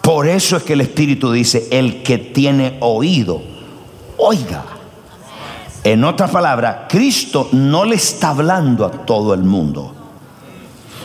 Por 0.00 0.26
eso 0.26 0.56
es 0.56 0.62
que 0.62 0.72
el 0.72 0.80
Espíritu 0.80 1.32
dice, 1.32 1.68
el 1.70 2.02
que 2.02 2.16
tiene 2.16 2.78
oído, 2.80 3.42
oiga. 4.16 4.64
En 5.84 6.02
otras 6.04 6.30
palabras, 6.30 6.86
Cristo 6.88 7.50
no 7.52 7.84
le 7.84 7.96
está 7.96 8.30
hablando 8.30 8.86
a 8.86 8.90
todo 8.90 9.34
el 9.34 9.42
mundo. 9.42 9.94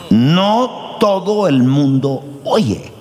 No 0.08 0.87
todo 0.98 1.48
el 1.48 1.62
mundo 1.62 2.24
oye. 2.44 2.92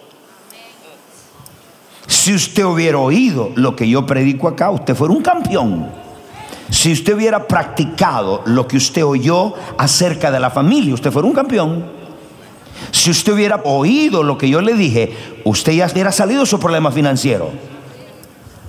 Si 2.08 2.34
usted 2.34 2.64
hubiera 2.66 2.98
oído 3.00 3.52
lo 3.56 3.76
que 3.76 3.88
yo 3.88 4.06
predico 4.06 4.48
acá, 4.48 4.70
usted 4.70 4.96
fuera 4.96 5.14
un 5.14 5.22
campeón. 5.22 5.90
Si 6.70 6.92
usted 6.92 7.16
hubiera 7.16 7.48
practicado 7.48 8.42
lo 8.46 8.68
que 8.68 8.78
usted 8.78 9.06
oyó 9.06 9.54
acerca 9.78 10.32
de 10.32 10.40
la 10.40 10.50
familia, 10.50 10.94
usted 10.94 11.12
fuera 11.12 11.28
un 11.28 11.34
campeón. 11.34 11.86
Si 12.92 13.10
usted 13.10 13.34
hubiera 13.34 13.62
oído 13.64 14.24
lo 14.24 14.38
que 14.38 14.50
yo 14.50 14.62
le 14.62 14.74
dije, 14.74 15.16
usted 15.44 15.74
ya 15.74 15.90
hubiera 15.92 16.12
salido 16.12 16.42
de 16.42 16.48
su 16.48 16.60
problema 16.60 16.92
financiero. 16.92 17.52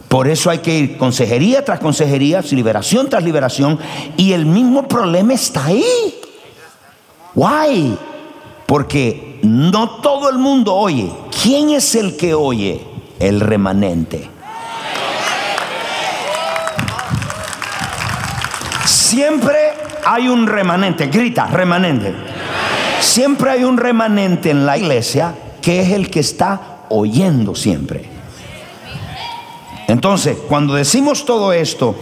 Por 0.08 0.26
eso 0.26 0.48
hay 0.50 0.58
que 0.58 0.78
ir 0.78 0.96
consejería 0.96 1.64
tras 1.64 1.80
consejería, 1.80 2.40
liberación 2.50 3.08
tras 3.08 3.22
liberación, 3.22 3.78
y 4.16 4.32
el 4.32 4.46
mismo 4.46 4.88
problema 4.88 5.34
está 5.34 5.66
ahí. 5.66 6.14
Why? 7.34 7.96
Porque 8.68 9.40
no 9.44 9.88
todo 10.02 10.28
el 10.28 10.36
mundo 10.36 10.74
oye. 10.74 11.10
¿Quién 11.42 11.70
es 11.70 11.94
el 11.94 12.18
que 12.18 12.34
oye? 12.34 12.84
El 13.18 13.40
remanente. 13.40 14.28
Siempre 18.84 19.56
hay 20.04 20.28
un 20.28 20.46
remanente, 20.46 21.06
grita, 21.06 21.46
remanente. 21.46 22.14
Siempre 23.00 23.52
hay 23.52 23.64
un 23.64 23.78
remanente 23.78 24.50
en 24.50 24.66
la 24.66 24.76
iglesia 24.76 25.34
que 25.62 25.80
es 25.80 25.92
el 25.92 26.10
que 26.10 26.20
está 26.20 26.84
oyendo 26.90 27.54
siempre. 27.54 28.04
Entonces, 29.86 30.36
cuando 30.46 30.74
decimos 30.74 31.24
todo 31.24 31.54
esto, 31.54 31.96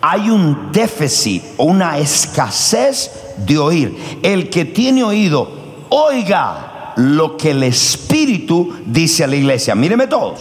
hay 0.00 0.28
un 0.28 0.72
déficit 0.72 1.44
o 1.56 1.66
una 1.66 1.98
escasez 1.98 3.12
de 3.36 3.58
oír. 3.58 4.18
El 4.24 4.50
que 4.50 4.64
tiene 4.64 5.04
oído, 5.04 5.59
oiga 5.90 6.92
lo 6.96 7.36
que 7.36 7.50
el 7.50 7.62
Espíritu 7.62 8.74
dice 8.84 9.24
a 9.24 9.26
la 9.26 9.36
iglesia. 9.36 9.74
Míreme 9.74 10.06
todos. 10.06 10.40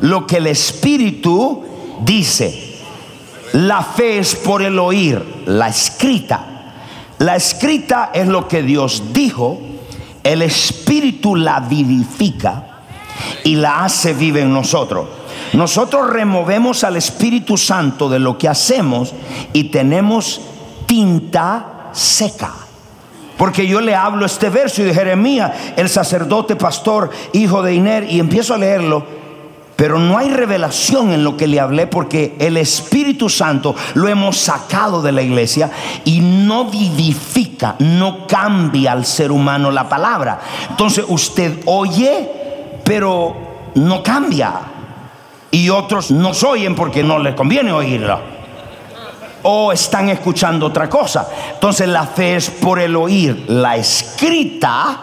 Lo 0.00 0.26
que 0.26 0.38
el 0.38 0.46
Espíritu 0.46 1.64
dice. 2.04 2.72
La 3.52 3.82
fe 3.82 4.18
es 4.18 4.34
por 4.34 4.62
el 4.62 4.78
oír, 4.78 5.42
la 5.46 5.68
escrita. 5.68 6.72
La 7.18 7.36
escrita 7.36 8.10
es 8.12 8.26
lo 8.26 8.48
que 8.48 8.62
Dios 8.62 9.12
dijo. 9.12 9.60
El 10.24 10.42
Espíritu 10.42 11.36
la 11.36 11.60
vivifica 11.60 12.80
y 13.44 13.56
la 13.56 13.84
hace 13.84 14.14
vive 14.14 14.40
en 14.40 14.52
nosotros. 14.52 15.06
Nosotros 15.52 16.10
removemos 16.10 16.82
al 16.82 16.96
Espíritu 16.96 17.56
Santo 17.56 18.08
de 18.08 18.18
lo 18.18 18.36
que 18.36 18.48
hacemos 18.48 19.14
y 19.52 19.64
tenemos 19.64 20.40
tinta 20.86 21.90
seca. 21.92 22.63
Porque 23.36 23.66
yo 23.66 23.80
le 23.80 23.94
hablo 23.94 24.26
este 24.26 24.48
verso 24.48 24.82
de 24.82 24.94
Jeremías, 24.94 25.52
el 25.76 25.88
sacerdote, 25.88 26.56
pastor, 26.56 27.10
hijo 27.32 27.62
de 27.62 27.74
Iner, 27.74 28.04
y 28.10 28.20
empiezo 28.20 28.54
a 28.54 28.58
leerlo. 28.58 29.04
Pero 29.76 29.98
no 29.98 30.16
hay 30.16 30.30
revelación 30.30 31.12
en 31.12 31.24
lo 31.24 31.36
que 31.36 31.48
le 31.48 31.58
hablé 31.58 31.88
porque 31.88 32.36
el 32.38 32.56
Espíritu 32.56 33.28
Santo 33.28 33.74
lo 33.94 34.06
hemos 34.06 34.36
sacado 34.36 35.02
de 35.02 35.10
la 35.10 35.20
iglesia 35.20 35.68
y 36.04 36.20
no 36.20 36.66
vivifica, 36.66 37.74
no 37.80 38.24
cambia 38.28 38.92
al 38.92 39.04
ser 39.04 39.32
humano 39.32 39.72
la 39.72 39.88
palabra. 39.88 40.40
Entonces 40.70 41.04
usted 41.08 41.60
oye, 41.64 42.30
pero 42.84 43.36
no 43.74 44.00
cambia. 44.00 44.52
Y 45.50 45.70
otros 45.70 46.12
no 46.12 46.30
oyen 46.46 46.76
porque 46.76 47.02
no 47.02 47.18
les 47.18 47.34
conviene 47.34 47.72
oírlo 47.72 48.33
o 49.44 49.72
están 49.72 50.08
escuchando 50.08 50.66
otra 50.66 50.88
cosa. 50.88 51.28
Entonces 51.54 51.88
la 51.88 52.04
fe 52.04 52.36
es 52.36 52.50
por 52.50 52.80
el 52.80 52.96
oír, 52.96 53.44
la 53.48 53.76
escrita 53.76 54.98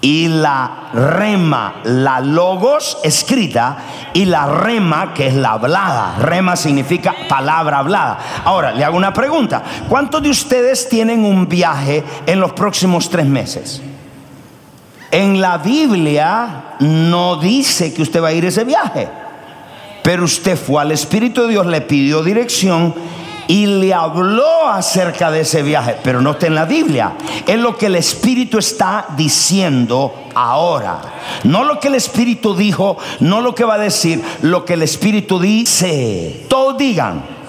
y 0.00 0.28
la 0.28 0.88
rema, 0.94 1.74
la 1.84 2.20
logos 2.20 2.98
escrita 3.04 3.76
y 4.14 4.24
la 4.24 4.46
rema 4.46 5.12
que 5.12 5.26
es 5.26 5.34
la 5.34 5.52
hablada. 5.52 6.16
Rema 6.18 6.56
significa 6.56 7.14
palabra 7.28 7.78
hablada. 7.78 8.18
Ahora, 8.44 8.72
le 8.72 8.84
hago 8.84 8.96
una 8.96 9.12
pregunta. 9.12 9.62
¿Cuántos 9.88 10.22
de 10.22 10.30
ustedes 10.30 10.88
tienen 10.88 11.24
un 11.24 11.48
viaje 11.48 12.02
en 12.26 12.40
los 12.40 12.52
próximos 12.52 13.10
tres 13.10 13.26
meses? 13.26 13.82
En 15.10 15.40
la 15.40 15.58
Biblia 15.58 16.76
no 16.80 17.36
dice 17.36 17.92
que 17.92 18.02
usted 18.02 18.22
va 18.22 18.28
a 18.28 18.32
ir 18.32 18.44
ese 18.44 18.64
viaje. 18.64 19.08
Pero 20.02 20.24
usted 20.24 20.56
fue 20.56 20.82
al 20.82 20.92
Espíritu 20.92 21.42
de 21.42 21.48
Dios, 21.48 21.66
le 21.66 21.80
pidió 21.80 22.22
dirección 22.22 22.94
y 23.50 23.66
le 23.66 23.92
habló 23.92 24.68
acerca 24.68 25.28
de 25.30 25.40
ese 25.40 25.62
viaje, 25.62 25.96
pero 26.04 26.20
no 26.20 26.30
está 26.30 26.46
en 26.46 26.54
la 26.54 26.66
Biblia. 26.66 27.14
Es 27.46 27.58
lo 27.58 27.76
que 27.76 27.86
el 27.86 27.96
Espíritu 27.96 28.58
está 28.58 29.06
diciendo 29.16 30.14
ahora. 30.36 31.00
No 31.42 31.64
lo 31.64 31.80
que 31.80 31.88
el 31.88 31.96
Espíritu 31.96 32.54
dijo, 32.54 32.96
no 33.18 33.40
lo 33.40 33.54
que 33.54 33.64
va 33.64 33.74
a 33.74 33.78
decir, 33.78 34.22
lo 34.42 34.64
que 34.64 34.74
el 34.74 34.82
Espíritu 34.82 35.40
dice. 35.40 36.46
Todos 36.48 36.78
digan. 36.78 37.39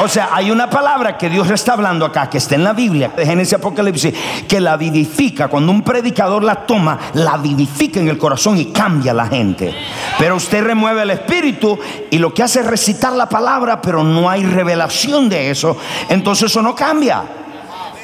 O 0.00 0.06
sea, 0.06 0.30
hay 0.32 0.50
una 0.50 0.70
palabra 0.70 1.18
que 1.18 1.28
Dios 1.28 1.50
está 1.50 1.72
hablando 1.72 2.04
acá, 2.04 2.30
que 2.30 2.38
está 2.38 2.54
en 2.54 2.62
la 2.62 2.72
Biblia, 2.72 3.12
de 3.16 3.26
Génesis 3.26 3.54
Apocalipsis, 3.54 4.14
que 4.46 4.60
la 4.60 4.76
vivifica. 4.76 5.48
Cuando 5.48 5.72
un 5.72 5.82
predicador 5.82 6.44
la 6.44 6.66
toma, 6.66 6.98
la 7.14 7.36
vivifica 7.36 7.98
en 7.98 8.08
el 8.08 8.16
corazón 8.16 8.56
y 8.58 8.66
cambia 8.66 9.10
a 9.10 9.14
la 9.14 9.26
gente. 9.26 9.74
Pero 10.18 10.36
usted 10.36 10.62
remueve 10.62 11.02
el 11.02 11.10
espíritu 11.10 11.78
y 12.10 12.18
lo 12.18 12.32
que 12.32 12.44
hace 12.44 12.60
es 12.60 12.66
recitar 12.66 13.12
la 13.12 13.28
palabra, 13.28 13.82
pero 13.82 14.04
no 14.04 14.30
hay 14.30 14.44
revelación 14.44 15.28
de 15.28 15.50
eso. 15.50 15.76
Entonces 16.08 16.50
eso 16.50 16.62
no 16.62 16.74
cambia. 16.76 17.22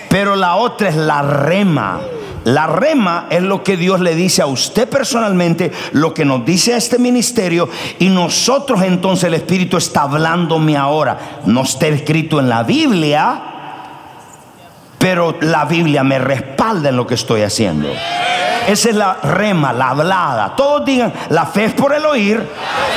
Pero 0.09 0.35
la 0.35 0.57
otra 0.57 0.89
es 0.89 0.97
la 0.97 1.23
rema. 1.23 2.01
La 2.45 2.67
rema 2.67 3.27
es 3.31 3.43
lo 3.43 3.63
que 3.63 3.77
Dios 3.77 4.01
le 4.01 4.15
dice 4.15 4.43
a 4.43 4.47
usted 4.47 4.89
personalmente, 4.89 5.73
lo 5.93 6.13
que 6.13 6.25
nos 6.25 6.45
dice 6.45 6.75
a 6.75 6.77
este 6.77 6.99
ministerio 6.99 7.69
y 7.99 8.09
nosotros 8.09 8.83
entonces 8.83 9.25
el 9.25 9.35
Espíritu 9.35 9.77
está 9.79 10.03
hablándome 10.03 10.77
ahora. 10.77 11.41
No 11.47 11.63
está 11.63 11.87
escrito 11.87 12.41
en 12.41 12.51
la 12.51 12.63
Biblia, 12.63 13.41
pero 14.99 15.37
la 15.41 15.65
Biblia 15.65 16.05
me 16.05 16.19
respalda 16.19 16.91
en 16.91 16.97
lo 16.97 17.07
que 17.07 17.15
estoy 17.15 17.43
haciendo. 17.43 17.89
Esa 18.67 18.89
es 18.89 18.97
la 18.97 19.15
rema, 19.23 19.73
la 19.73 19.91
hablada. 19.91 20.55
Todos 20.57 20.85
digan, 20.85 21.13
la 21.31 21.47
fe 21.47 21.67
es 21.67 21.73
por 21.73 21.95
el 21.95 22.05
oír, 22.05 22.47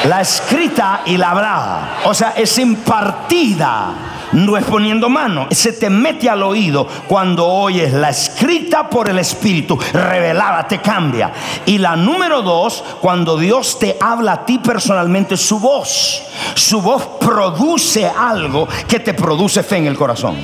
la 0.05 0.21
escrita 0.21 1.01
y 1.05 1.17
la 1.17 1.31
hablada. 1.31 1.99
O 2.05 2.13
sea, 2.13 2.33
es 2.37 2.57
impartida 2.57 4.16
no 4.38 4.56
es 4.56 4.63
poniendo 4.65 5.10
mano, 5.10 5.48
se 5.51 5.74
te 5.74 5.89
mete 5.89 6.29
al 6.29 6.44
oído 6.44 6.88
cuando 7.08 7.48
oyes 7.48 7.91
la 7.91 8.10
escrita 8.10 8.89
por 8.89 9.10
el 9.10 9.20
Espíritu, 9.20 9.79
revelada, 9.94 10.67
te 10.67 10.79
cambia. 10.79 11.32
Y 11.65 11.77
la 11.79 11.96
número 11.96 12.41
dos, 12.41 12.84
cuando 13.01 13.38
Dios 13.38 13.79
te 13.79 13.98
habla 14.00 14.34
a 14.34 14.46
ti 14.46 14.60
personalmente, 14.60 15.36
su 15.38 15.60
voz, 15.60 16.24
su 16.53 16.82
voz 16.82 17.03
produce 17.20 18.08
algo 18.08 18.67
que 18.88 19.00
te 19.00 19.13
produce 19.13 19.63
fe 19.63 19.77
en 19.77 19.88
el 19.88 19.98
corazón. 19.98 20.38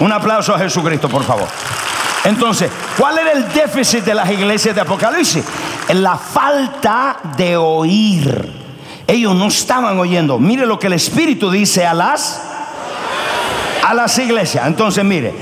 Un 0.00 0.12
aplauso 0.12 0.54
a 0.54 0.58
Jesucristo, 0.58 1.08
por 1.08 1.24
favor. 1.24 1.48
Entonces, 2.24 2.70
¿cuál 2.96 3.18
era 3.18 3.32
el 3.32 3.52
déficit 3.52 4.04
de 4.04 4.14
las 4.14 4.30
iglesias 4.30 4.74
de 4.74 4.80
Apocalipsis? 4.80 5.44
La 5.94 6.16
falta 6.16 7.18
de 7.36 7.56
oír. 7.56 8.61
Ellos 9.12 9.34
no 9.34 9.48
estaban 9.48 9.98
oyendo. 9.98 10.38
Mire 10.38 10.64
lo 10.64 10.78
que 10.78 10.86
el 10.86 10.94
Espíritu 10.94 11.50
dice 11.50 11.84
a 11.84 11.92
las 11.92 12.40
a 13.82 13.92
las 13.92 14.18
iglesias. 14.18 14.66
Entonces, 14.66 15.04
mire, 15.04 15.34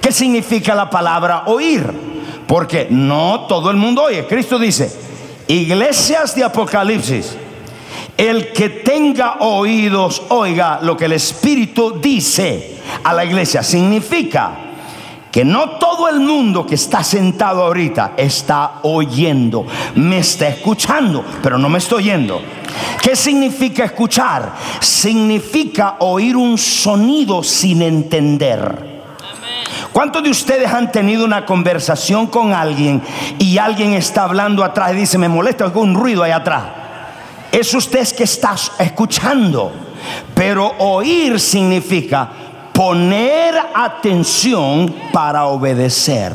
¿qué 0.00 0.10
significa 0.10 0.74
la 0.74 0.88
palabra 0.88 1.42
oír? 1.44 1.84
Porque 2.46 2.86
no 2.88 3.44
todo 3.46 3.70
el 3.70 3.76
mundo 3.76 4.04
oye. 4.04 4.26
Cristo 4.26 4.58
dice, 4.58 4.90
iglesias 5.46 6.34
de 6.34 6.44
Apocalipsis, 6.44 7.36
el 8.16 8.50
que 8.54 8.70
tenga 8.70 9.34
oídos, 9.40 10.22
oiga 10.30 10.78
lo 10.80 10.96
que 10.96 11.04
el 11.04 11.12
Espíritu 11.12 12.00
dice 12.00 12.78
a 13.04 13.12
la 13.12 13.26
iglesia. 13.26 13.62
Significa 13.62 14.67
que 15.30 15.44
no 15.44 15.70
todo 15.70 16.08
el 16.08 16.20
mundo 16.20 16.66
que 16.66 16.74
está 16.74 17.04
sentado 17.04 17.62
ahorita 17.62 18.12
está 18.16 18.80
oyendo, 18.82 19.66
me 19.94 20.18
está 20.18 20.48
escuchando, 20.48 21.24
pero 21.42 21.58
no 21.58 21.68
me 21.68 21.78
estoy 21.78 22.04
oyendo. 22.04 22.40
¿Qué 23.02 23.14
significa 23.14 23.84
escuchar? 23.84 24.54
Significa 24.80 25.96
oír 26.00 26.36
un 26.36 26.56
sonido 26.56 27.42
sin 27.42 27.82
entender. 27.82 28.88
¿Cuántos 29.92 30.22
de 30.22 30.30
ustedes 30.30 30.72
han 30.72 30.92
tenido 30.92 31.24
una 31.24 31.44
conversación 31.44 32.26
con 32.26 32.52
alguien 32.52 33.02
y 33.38 33.58
alguien 33.58 33.94
está 33.94 34.24
hablando 34.24 34.62
atrás 34.62 34.92
y 34.92 34.96
dice, 34.96 35.18
me 35.18 35.28
molesta 35.28 35.64
algún 35.64 35.94
ruido 35.94 36.22
ahí 36.22 36.30
atrás? 36.30 36.64
Es 37.50 37.72
usted 37.74 38.06
que 38.14 38.24
está 38.24 38.54
escuchando, 38.78 39.72
pero 40.34 40.74
oír 40.78 41.40
significa 41.40 42.30
poner 42.78 43.56
atención 43.74 44.94
para 45.12 45.46
obedecer. 45.46 46.32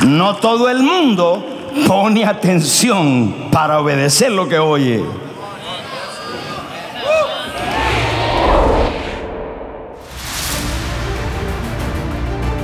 No 0.00 0.34
todo 0.34 0.68
el 0.68 0.82
mundo 0.82 1.46
pone 1.86 2.24
atención 2.24 3.48
para 3.52 3.78
obedecer 3.78 4.32
lo 4.32 4.48
que 4.48 4.58
oye. 4.58 5.04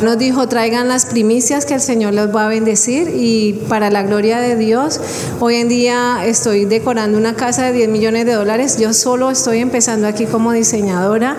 Nos 0.02 0.18
dijo, 0.18 0.48
traigan 0.48 0.88
las 0.88 1.08
primicias 1.08 1.66
que 1.66 1.74
el 1.74 1.82
Señor 1.82 2.14
les 2.14 2.34
va 2.34 2.46
a 2.46 2.48
bendecir 2.48 3.12
y 3.14 3.54
para 3.68 3.90
la 3.90 4.04
gloria 4.04 4.40
de 4.40 4.56
Dios, 4.56 5.02
hoy 5.42 5.56
en 5.56 5.68
día 5.68 6.20
estoy 6.24 6.64
decorando 6.64 7.18
una 7.18 7.34
casa 7.34 7.66
de 7.66 7.74
10 7.74 7.90
millones 7.90 8.26
de 8.26 8.34
dólares. 8.34 8.78
Yo 8.80 8.94
solo 8.94 9.30
estoy 9.30 9.60
empezando 9.60 10.08
aquí 10.08 10.26
como 10.26 10.54
diseñadora. 10.54 11.36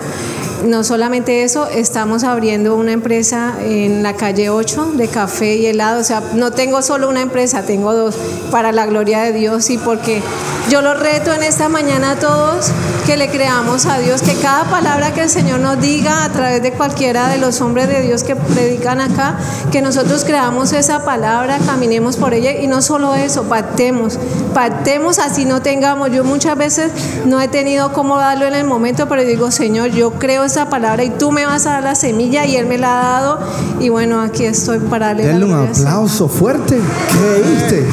No 0.65 0.83
solamente 0.83 1.43
eso, 1.43 1.67
estamos 1.67 2.23
abriendo 2.23 2.75
una 2.75 2.91
empresa 2.91 3.55
en 3.61 4.03
la 4.03 4.15
calle 4.15 4.49
8 4.49 4.91
de 4.95 5.07
café 5.07 5.55
y 5.55 5.65
helado. 5.67 6.01
O 6.01 6.03
sea, 6.03 6.21
no 6.33 6.51
tengo 6.51 6.81
solo 6.81 7.09
una 7.09 7.21
empresa, 7.21 7.63
tengo 7.63 7.93
dos 7.93 8.15
para 8.51 8.71
la 8.71 8.85
gloria 8.85 9.21
de 9.21 9.31
Dios 9.31 9.69
y 9.69 9.77
porque 9.77 10.21
yo 10.69 10.81
los 10.81 10.99
reto 10.99 11.33
en 11.33 11.43
esta 11.43 11.69
mañana 11.69 12.11
a 12.11 12.15
todos 12.17 12.71
que 13.05 13.17
le 13.17 13.29
creamos 13.29 13.85
a 13.87 13.97
Dios, 13.97 14.21
que 14.21 14.35
cada 14.35 14.65
palabra 14.65 15.13
que 15.13 15.21
el 15.21 15.29
Señor 15.29 15.61
nos 15.61 15.81
diga 15.81 16.25
a 16.25 16.31
través 16.31 16.61
de 16.61 16.73
cualquiera 16.73 17.29
de 17.29 17.39
los 17.39 17.59
hombres 17.61 17.87
de 17.87 18.01
Dios 18.01 18.23
que 18.23 18.35
predican 18.35 19.01
acá, 19.01 19.39
que 19.71 19.81
nosotros 19.81 20.23
creamos 20.25 20.73
esa 20.73 21.03
palabra, 21.03 21.57
caminemos 21.65 22.17
por 22.17 22.33
ella 22.33 22.51
y 22.51 22.67
no 22.67 22.81
solo 22.83 23.15
eso, 23.15 23.45
pactemos, 23.45 24.19
pactemos 24.53 25.17
así 25.17 25.45
no 25.45 25.61
tengamos. 25.61 26.11
Yo 26.11 26.23
muchas 26.23 26.57
veces 26.57 26.91
no 27.25 27.41
he 27.41 27.47
tenido 27.47 27.93
cómo 27.93 28.17
darlo 28.17 28.45
en 28.45 28.53
el 28.53 28.65
momento, 28.65 29.07
pero 29.07 29.23
digo, 29.23 29.51
Señor, 29.51 29.89
yo 29.89 30.11
creo 30.13 30.48
esa 30.49 30.69
palabra 30.69 31.03
y 31.03 31.11
tú 31.11 31.31
me 31.31 31.45
vas 31.45 31.65
a 31.65 31.71
dar 31.71 31.83
la 31.83 31.95
semilla 31.95 32.45
y 32.45 32.55
Él 32.55 32.65
me 32.65 32.77
la 32.77 32.99
ha 32.99 33.21
dado. 33.21 33.39
Y 33.79 33.89
bueno, 33.89 34.19
aquí 34.21 34.45
estoy 34.45 34.79
para 34.79 35.07
darle 35.07 35.27
Denle 35.27 35.45
un 35.45 35.53
aplauso 35.53 36.27
fuerte. 36.27 36.79
Creíste, 37.11 37.85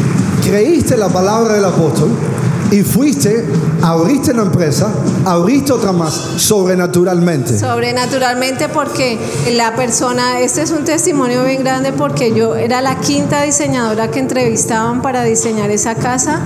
creíste 0.42 0.96
la 0.96 1.08
palabra 1.08 1.54
del 1.54 1.64
apóstol 1.66 2.10
y 2.70 2.82
fuiste, 2.82 3.44
abriste 3.82 4.32
una 4.32 4.42
empresa, 4.42 4.92
abriste 5.24 5.72
otra 5.72 5.92
más, 5.92 6.12
sobrenaturalmente. 6.36 7.58
Sobrenaturalmente 7.58 8.68
porque 8.68 9.18
la 9.52 9.76
persona, 9.76 10.40
este 10.40 10.62
es 10.62 10.72
un 10.72 10.84
testimonio 10.84 11.44
bien 11.44 11.62
grande 11.62 11.92
porque 11.92 12.34
yo 12.34 12.56
era 12.56 12.80
la 12.80 12.98
quinta 13.00 13.42
diseñadora 13.42 14.10
que 14.10 14.18
entrevistaban 14.18 15.00
para 15.00 15.22
diseñar 15.22 15.70
esa 15.70 15.94
casa 15.94 16.40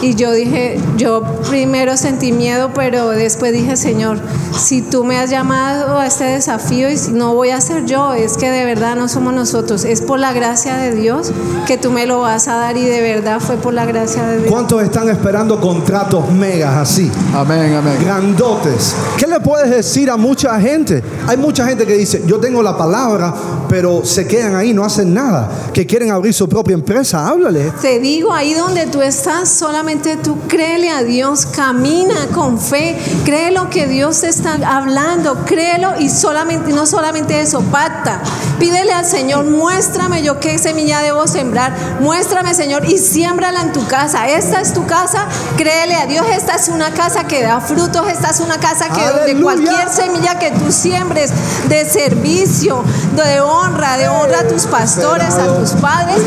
y 0.00 0.14
yo 0.14 0.32
dije, 0.32 0.80
yo 0.96 1.22
primero 1.50 1.96
sentí 1.96 2.32
miedo, 2.32 2.70
pero 2.74 3.10
después 3.10 3.52
dije, 3.52 3.76
Señor, 3.76 4.18
si 4.58 4.80
tú 4.80 5.04
me 5.04 5.18
has 5.18 5.28
llamado 5.28 5.98
a 5.98 6.06
este 6.06 6.24
desafío 6.24 6.90
y 6.90 6.96
no 7.12 7.34
voy 7.34 7.50
a 7.50 7.60
ser 7.60 7.84
yo, 7.84 8.14
es 8.14 8.36
que 8.38 8.50
de 8.50 8.64
verdad 8.64 8.96
no 8.96 9.08
somos 9.08 9.34
nosotros, 9.34 9.84
es 9.84 10.00
por 10.00 10.18
la 10.18 10.32
gracia 10.32 10.76
de 10.76 10.94
Dios 10.94 11.32
que 11.66 11.76
tú 11.76 11.90
me 11.90 12.06
lo 12.06 12.20
vas 12.20 12.48
a 12.48 12.56
dar 12.56 12.76
y 12.78 12.84
de 12.84 13.02
verdad 13.02 13.40
fue 13.40 13.56
por 13.56 13.74
la 13.74 13.84
gracia 13.84 14.26
de 14.26 14.38
Dios. 14.38 14.50
¿Cuántos 14.50 14.82
están 14.82 15.08
esperando 15.10 15.49
contratos 15.58 16.30
megas 16.30 16.76
así? 16.76 17.10
Amén, 17.34 17.74
amén. 17.74 17.96
Grandotes. 18.04 18.94
¿Qué 19.16 19.26
le 19.26 19.40
puedes 19.40 19.70
decir 19.70 20.10
a 20.10 20.16
mucha 20.16 20.60
gente? 20.60 21.02
Hay 21.26 21.36
mucha 21.36 21.66
gente 21.66 21.86
que 21.86 21.94
dice, 21.94 22.22
yo 22.26 22.38
tengo 22.38 22.62
la 22.62 22.76
palabra, 22.76 23.34
pero 23.68 24.04
se 24.04 24.26
quedan 24.26 24.54
ahí, 24.54 24.72
no 24.74 24.84
hacen 24.84 25.14
nada, 25.14 25.50
que 25.72 25.86
quieren 25.86 26.10
abrir 26.10 26.34
su 26.34 26.48
propia 26.48 26.74
empresa. 26.74 27.26
Háblale. 27.26 27.72
Te 27.80 27.98
digo, 27.98 28.32
ahí 28.32 28.54
donde 28.54 28.86
tú 28.86 29.00
estás, 29.00 29.48
solamente 29.48 30.16
tú 30.16 30.36
créele 30.46 30.90
a 30.90 31.02
Dios, 31.02 31.46
camina 31.46 32.26
con 32.34 32.60
fe, 32.60 32.96
cree 33.24 33.50
lo 33.50 33.70
que 33.70 33.86
Dios 33.86 34.20
te 34.20 34.28
está 34.28 34.58
hablando, 34.66 35.44
créelo 35.46 35.98
y 35.98 36.10
solamente, 36.10 36.72
no 36.72 36.84
solamente 36.86 37.40
eso, 37.40 37.60
pacta. 37.62 38.20
Pídele 38.58 38.92
al 38.92 39.06
Señor, 39.06 39.46
muéstrame 39.46 40.22
yo 40.22 40.38
qué 40.38 40.58
semilla 40.58 41.00
debo 41.00 41.26
sembrar, 41.26 41.72
muéstrame 42.00 42.52
Señor 42.54 42.84
y 42.86 42.98
siémbrala 42.98 43.62
en 43.62 43.72
tu 43.72 43.86
casa. 43.86 44.28
Esta 44.28 44.60
es 44.60 44.74
tu 44.74 44.84
casa, 44.84 45.26
créele 45.56 45.94
a 45.94 46.06
Dios, 46.06 46.26
esta 46.30 46.54
es 46.54 46.68
una 46.68 46.90
casa 46.92 47.24
que 47.24 47.42
da 47.42 47.60
frutos, 47.60 48.08
esta 48.08 48.30
es 48.30 48.40
una 48.40 48.58
casa 48.58 48.88
que 48.88 49.00
donde 49.00 49.22
Aleluya. 49.22 49.42
cualquier 49.42 49.88
semilla 49.88 50.38
que 50.38 50.50
tú 50.52 50.72
siembres 50.72 51.30
de 51.68 51.84
servicio, 51.88 52.84
de 53.16 53.40
honra, 53.40 53.96
de 53.96 54.08
honra 54.08 54.40
a 54.40 54.48
tus 54.48 54.66
pastores, 54.66 55.34
a 55.34 55.58
tus 55.58 55.72
padres, 55.72 56.20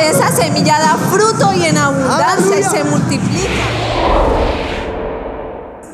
esa 0.00 0.32
semilla 0.32 0.78
da 0.78 0.96
fruto 1.10 1.52
y 1.52 1.64
en 1.66 1.78
abundancia 1.78 2.58
y 2.58 2.62
se 2.62 2.84
multiplica. 2.84 3.62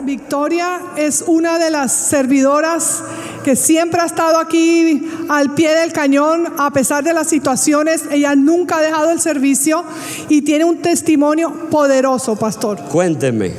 Victoria 0.03 0.81
es 0.97 1.23
una 1.27 1.59
de 1.59 1.71
las 1.71 1.93
servidoras 1.93 3.03
que 3.45 3.57
siempre 3.57 4.01
ha 4.01 4.07
estado 4.07 4.39
aquí 4.39 5.09
al 5.29 5.55
pie 5.55 5.75
del 5.75 5.93
cañón 5.93 6.53
a 6.59 6.71
pesar 6.71 7.05
de 7.05 7.13
las 7.13 7.29
situaciones. 7.29 8.05
Ella 8.11 8.35
nunca 8.37 8.79
ha 8.79 8.83
dejado 8.83 9.11
el 9.11 9.21
servicio 9.21 9.85
y 10.29 10.43
tiene 10.43 10.65
un 10.65 10.79
testimonio 10.79 11.69
poderoso, 11.71 12.37
pastor. 12.37 12.79
Cuénteme. 12.91 13.53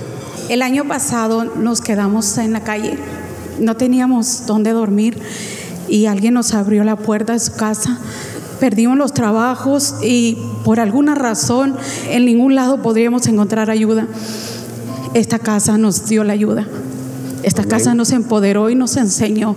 El 0.49 0.61
año 0.61 0.87
pasado 0.87 1.43
nos 1.43 1.81
quedamos 1.81 2.37
en 2.39 2.53
la 2.53 2.63
calle, 2.63 2.97
no 3.59 3.75
teníamos 3.75 4.47
dónde 4.47 4.71
dormir 4.71 5.19
y 5.87 6.07
alguien 6.07 6.33
nos 6.33 6.53
abrió 6.53 6.83
la 6.83 6.95
puerta 6.95 7.33
de 7.33 7.39
su 7.39 7.53
casa. 7.53 7.99
Perdimos 8.59 8.97
los 8.97 9.13
trabajos 9.13 9.95
y 10.01 10.37
por 10.65 10.79
alguna 10.79 11.15
razón 11.15 11.77
en 12.09 12.25
ningún 12.25 12.55
lado 12.55 12.81
podríamos 12.81 13.27
encontrar 13.27 13.69
ayuda. 13.69 14.07
Esta 15.13 15.39
casa 15.39 15.77
nos 15.77 16.07
dio 16.07 16.23
la 16.23 16.33
ayuda. 16.33 16.67
Esta 17.43 17.63
casa 17.63 17.93
nos 17.93 18.11
empoderó 18.11 18.69
y 18.69 18.75
nos 18.75 18.97
enseñó. 18.97 19.55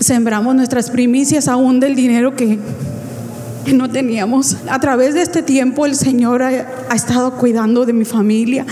Sembramos 0.00 0.54
nuestras 0.54 0.90
primicias 0.90 1.48
aún 1.48 1.80
del 1.80 1.94
dinero 1.94 2.34
que, 2.34 2.58
que 3.64 3.72
no 3.72 3.90
teníamos. 3.90 4.56
A 4.68 4.80
través 4.80 5.14
de 5.14 5.22
este 5.22 5.42
tiempo 5.42 5.86
el 5.86 5.94
Señor 5.94 6.42
ha, 6.42 6.48
ha 6.88 6.94
estado 6.94 7.32
cuidando 7.32 7.84
de 7.84 7.92
mi 7.92 8.04
familia. 8.04 8.64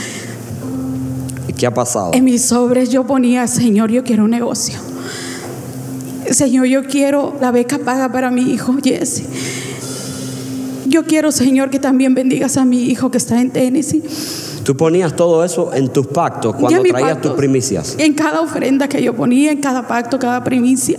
¿Y 1.48 1.52
qué 1.52 1.66
ha 1.66 1.74
pasado? 1.74 2.12
En 2.14 2.24
mis 2.24 2.42
sobres 2.42 2.90
yo 2.90 3.06
ponía, 3.06 3.46
Señor, 3.46 3.90
yo 3.90 4.02
quiero 4.04 4.24
un 4.24 4.30
negocio. 4.30 4.78
Señor, 6.30 6.66
yo 6.66 6.84
quiero 6.84 7.36
la 7.40 7.50
beca 7.52 7.78
paga 7.78 8.10
para 8.10 8.30
mi 8.30 8.52
hijo 8.52 8.74
Jesse. 8.82 9.24
Yo 10.86 11.04
quiero, 11.04 11.30
Señor, 11.30 11.70
que 11.70 11.78
también 11.78 12.14
bendigas 12.14 12.56
a 12.56 12.64
mi 12.64 12.84
hijo 12.84 13.10
que 13.10 13.18
está 13.18 13.40
en 13.40 13.50
Tennessee. 13.50 14.02
Tú 14.66 14.76
ponías 14.76 15.14
todo 15.14 15.44
eso 15.44 15.72
en 15.72 15.92
tus 15.92 16.08
pactos 16.08 16.56
cuando 16.56 16.82
traías 16.82 17.20
tus 17.20 17.34
primicias. 17.34 17.94
En 17.98 18.14
cada 18.14 18.40
ofrenda 18.40 18.88
que 18.88 19.00
yo 19.00 19.14
ponía, 19.14 19.52
en 19.52 19.60
cada 19.60 19.86
pacto, 19.86 20.18
cada 20.18 20.42
primicia. 20.42 20.98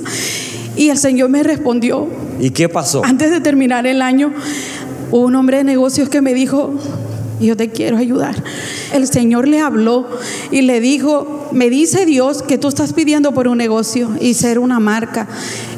Y 0.77 0.87
el 0.87 0.97
Señor 0.97 1.27
me 1.27 1.43
respondió. 1.43 2.07
¿Y 2.39 2.51
qué 2.51 2.69
pasó? 2.69 3.03
Antes 3.03 3.29
de 3.29 3.41
terminar 3.41 3.85
el 3.85 4.01
año, 4.01 4.31
hubo 5.11 5.25
un 5.25 5.35
hombre 5.35 5.57
de 5.57 5.65
negocios 5.65 6.07
que 6.07 6.21
me 6.21 6.33
dijo, 6.33 6.75
yo 7.41 7.57
te 7.57 7.69
quiero 7.69 7.97
ayudar. 7.97 8.41
El 8.93 9.05
Señor 9.05 9.49
le 9.49 9.59
habló 9.59 10.07
y 10.49 10.61
le 10.61 10.79
dijo, 10.79 11.49
me 11.51 11.69
dice 11.69 12.05
Dios 12.05 12.43
que 12.43 12.57
tú 12.57 12.69
estás 12.69 12.93
pidiendo 12.93 13.33
por 13.33 13.49
un 13.49 13.57
negocio 13.57 14.11
y 14.21 14.35
ser 14.35 14.59
una 14.59 14.79
marca. 14.79 15.27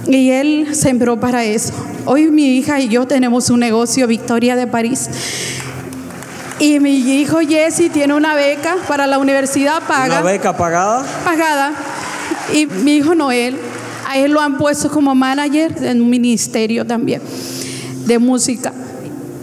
Y 0.07 0.29
él 0.29 0.75
sembró 0.75 1.19
para 1.19 1.43
eso. 1.43 1.73
Hoy 2.05 2.29
mi 2.29 2.55
hija 2.55 2.79
y 2.81 2.87
yo 2.87 3.07
tenemos 3.07 3.49
un 3.49 3.61
negocio, 3.61 4.05
Victoria 4.05 4.55
de 4.55 4.67
París. 4.67 5.09
Y 6.59 6.79
mi 6.81 6.97
hijo 6.97 7.39
Jesse 7.39 7.89
tiene 7.91 8.13
una 8.13 8.35
beca 8.35 8.75
para 8.87 9.07
la 9.07 9.17
universidad 9.17 9.81
paga 9.87 10.19
¿Una 10.19 10.21
beca 10.21 10.57
pagada? 10.57 11.05
pagada. 11.23 11.71
Y 12.53 12.65
mi 12.65 12.97
hijo 12.97 13.15
Noel, 13.15 13.57
a 14.07 14.17
él 14.17 14.31
lo 14.31 14.41
han 14.41 14.57
puesto 14.57 14.89
como 14.89 15.15
manager 15.15 15.73
en 15.81 16.01
un 16.01 16.09
ministerio 16.09 16.85
también 16.85 17.21
de 18.05 18.19
música. 18.19 18.73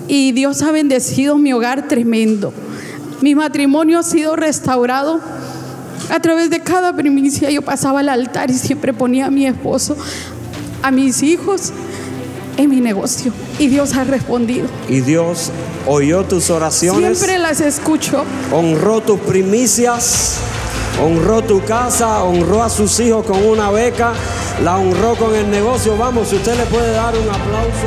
Y 0.08 0.32
Dios 0.32 0.60
ha 0.62 0.72
bendecido 0.72 1.38
mi 1.38 1.52
hogar 1.52 1.88
tremendo. 1.88 2.52
Mi 3.22 3.34
matrimonio 3.34 4.00
ha 4.00 4.02
sido 4.02 4.36
restaurado 4.36 5.20
a 6.10 6.20
través 6.20 6.50
de 6.50 6.60
cada 6.60 6.94
primicia. 6.94 7.50
Yo 7.50 7.62
pasaba 7.62 8.00
al 8.00 8.10
altar 8.10 8.50
y 8.50 8.54
siempre 8.54 8.92
ponía 8.92 9.26
a 9.26 9.30
mi 9.30 9.46
esposo, 9.46 9.96
a 10.82 10.90
mis 10.90 11.22
hijos 11.22 11.72
en 12.56 12.70
mi 12.70 12.80
negocio. 12.80 13.32
Y 13.58 13.68
Dios 13.68 13.94
ha 13.96 14.04
respondido. 14.04 14.66
Y 14.88 15.00
Dios 15.00 15.50
oyó 15.86 16.24
tus 16.24 16.50
oraciones, 16.50 17.18
Siempre 17.18 17.38
las 17.38 17.60
escucho. 17.60 18.24
honró 18.52 19.00
tus 19.00 19.20
primicias, 19.20 20.38
honró 21.02 21.42
tu 21.42 21.62
casa, 21.64 22.22
honró 22.24 22.62
a 22.62 22.68
sus 22.70 22.98
hijos 23.00 23.24
con 23.26 23.44
una 23.44 23.70
beca, 23.70 24.12
la 24.64 24.76
honró 24.78 25.14
con 25.16 25.34
el 25.34 25.50
negocio. 25.50 25.96
Vamos, 25.96 26.28
si 26.28 26.36
usted 26.36 26.56
le 26.56 26.64
puede 26.66 26.90
dar 26.92 27.14
un 27.14 27.28
aplauso. 27.28 27.86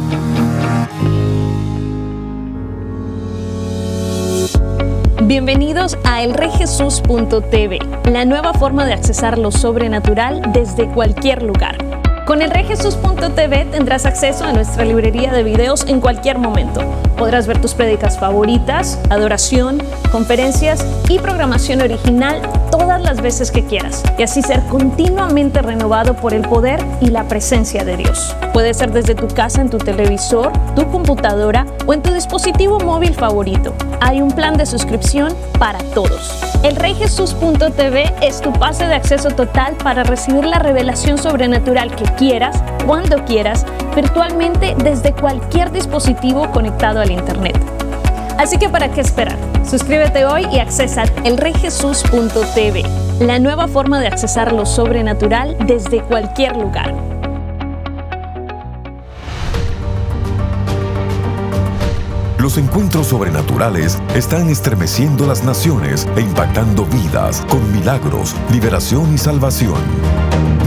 Bienvenidos 5.31 5.97
a 6.03 6.23
elreyjesus.tv, 6.23 7.79
la 8.11 8.25
nueva 8.25 8.53
forma 8.53 8.85
de 8.85 8.91
accesar 8.91 9.37
lo 9.37 9.49
sobrenatural 9.49 10.41
desde 10.51 10.89
cualquier 10.89 11.41
lugar. 11.41 11.77
Con 12.25 12.41
elreyjesus.tv 12.41 13.65
tendrás 13.71 14.05
acceso 14.05 14.43
a 14.43 14.51
nuestra 14.51 14.83
librería 14.83 15.31
de 15.31 15.43
videos 15.43 15.85
en 15.87 16.01
cualquier 16.01 16.37
momento. 16.37 16.81
Podrás 17.21 17.45
ver 17.45 17.61
tus 17.61 17.75
prédicas 17.75 18.17
favoritas, 18.17 18.97
adoración, 19.11 19.77
conferencias 20.11 20.83
y 21.07 21.19
programación 21.19 21.81
original 21.81 22.41
todas 22.71 22.99
las 22.99 23.21
veces 23.21 23.51
que 23.51 23.63
quieras 23.63 24.03
y 24.17 24.23
así 24.23 24.41
ser 24.41 24.59
continuamente 24.69 25.61
renovado 25.61 26.15
por 26.15 26.33
el 26.33 26.41
poder 26.41 26.83
y 26.99 27.11
la 27.11 27.27
presencia 27.27 27.85
de 27.85 27.97
Dios. 27.97 28.35
Puede 28.53 28.73
ser 28.73 28.91
desde 28.91 29.13
tu 29.13 29.27
casa 29.27 29.61
en 29.61 29.69
tu 29.69 29.77
televisor, 29.77 30.51
tu 30.75 30.89
computadora 30.89 31.67
o 31.85 31.93
en 31.93 32.01
tu 32.01 32.11
dispositivo 32.11 32.79
móvil 32.79 33.13
favorito. 33.13 33.75
Hay 33.99 34.19
un 34.19 34.31
plan 34.31 34.57
de 34.57 34.65
suscripción 34.65 35.31
para 35.59 35.77
todos. 35.93 36.41
Elreyjesus.tv 36.63 38.13
es 38.21 38.41
tu 38.41 38.51
pase 38.53 38.87
de 38.87 38.95
acceso 38.95 39.29
total 39.29 39.75
para 39.83 40.03
recibir 40.03 40.45
la 40.45 40.57
revelación 40.57 41.19
sobrenatural 41.19 41.95
que 41.95 42.05
quieras, 42.15 42.63
cuando 42.87 43.23
quieras, 43.25 43.65
virtualmente 43.95 44.75
desde 44.83 45.13
cualquier 45.13 45.71
dispositivo 45.71 46.49
conectado 46.51 46.99
al 46.99 47.10
Internet. 47.11 47.57
Así 48.37 48.57
que 48.57 48.69
para 48.69 48.91
qué 48.91 49.01
esperar? 49.01 49.37
Suscríbete 49.63 50.25
hoy 50.25 50.47
y 50.51 50.59
accesa 50.59 51.03
elreyjesus.tv, 51.23 52.83
la 53.19 53.39
nueva 53.39 53.67
forma 53.67 53.99
de 53.99 54.07
accesar 54.07 54.51
lo 54.51 54.65
sobrenatural 54.65 55.55
desde 55.67 56.01
cualquier 56.01 56.57
lugar. 56.57 56.95
Los 62.41 62.57
encuentros 62.57 63.05
sobrenaturales 63.07 64.01
están 64.15 64.49
estremeciendo 64.49 65.27
las 65.27 65.43
naciones 65.43 66.07
e 66.15 66.21
impactando 66.21 66.87
vidas 66.87 67.45
con 67.47 67.71
milagros, 67.71 68.35
liberación 68.51 69.13
y 69.13 69.19
salvación. 69.19 70.40